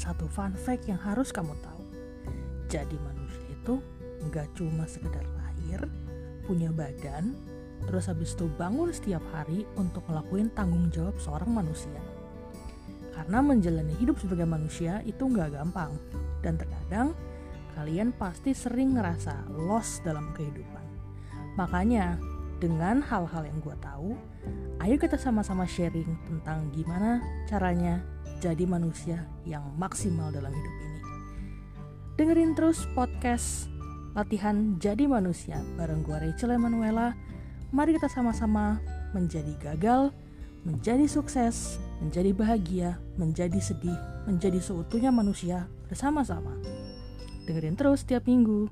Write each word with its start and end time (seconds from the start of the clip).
satu 0.00 0.24
fun 0.32 0.56
fact 0.56 0.88
yang 0.88 0.96
harus 0.96 1.28
kamu 1.28 1.52
tahu. 1.60 1.84
Jadi 2.72 2.96
manusia 3.04 3.44
itu 3.52 3.84
nggak 4.32 4.48
cuma 4.56 4.88
sekedar 4.88 5.28
lahir, 5.36 5.84
punya 6.48 6.72
badan, 6.72 7.36
terus 7.84 8.08
habis 8.08 8.32
itu 8.32 8.48
bangun 8.56 8.88
setiap 8.88 9.20
hari 9.36 9.68
untuk 9.76 10.00
ngelakuin 10.08 10.48
tanggung 10.56 10.88
jawab 10.88 11.20
seorang 11.20 11.52
manusia. 11.52 12.00
Karena 13.12 13.44
menjalani 13.44 13.92
hidup 14.00 14.16
sebagai 14.16 14.48
manusia 14.48 15.04
itu 15.04 15.28
nggak 15.28 15.52
gampang, 15.60 15.92
dan 16.40 16.56
terkadang 16.56 17.12
kalian 17.76 18.16
pasti 18.16 18.56
sering 18.56 18.96
ngerasa 18.96 19.52
lost 19.52 20.00
dalam 20.00 20.32
kehidupan. 20.32 20.84
Makanya, 21.60 22.16
dengan 22.56 23.04
hal-hal 23.04 23.44
yang 23.44 23.60
gue 23.60 23.76
tahu, 23.84 24.16
ayo 24.80 24.96
kita 24.96 25.20
sama-sama 25.20 25.68
sharing 25.68 26.08
tentang 26.24 26.72
gimana 26.72 27.20
caranya 27.44 28.00
jadi 28.40 28.64
manusia 28.64 29.28
yang 29.44 29.62
maksimal 29.76 30.32
dalam 30.32 30.50
hidup 30.50 30.74
ini. 30.80 31.00
Dengerin 32.16 32.56
terus 32.56 32.88
podcast 32.96 33.68
latihan 34.16 34.80
jadi 34.80 35.06
manusia 35.06 35.60
bareng 35.76 36.00
gue 36.02 36.16
Rachel 36.16 36.56
Emanuela. 36.56 37.14
Mari 37.70 37.94
kita 37.94 38.10
sama-sama 38.10 38.82
menjadi 39.14 39.54
gagal, 39.62 40.10
menjadi 40.66 41.06
sukses, 41.06 41.78
menjadi 42.02 42.34
bahagia, 42.34 42.98
menjadi 43.14 43.60
sedih, 43.62 43.94
menjadi 44.26 44.58
seutuhnya 44.58 45.14
manusia 45.14 45.70
bersama-sama. 45.86 46.56
Dengerin 47.46 47.78
terus 47.78 48.02
tiap 48.02 48.26
minggu. 48.26 48.66